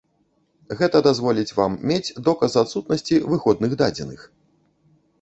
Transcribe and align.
Гэта 0.79 1.01
дазволіць 1.07 1.55
вам 1.59 1.77
мець 1.93 2.15
доказ 2.31 2.59
адсутнасці 2.65 3.23
выходных 3.31 3.81
дадзеных. 3.87 4.29